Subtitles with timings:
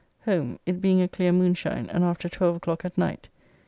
[0.25, 3.27] Home, it being a clear moonshine and after 12 o'clock at night.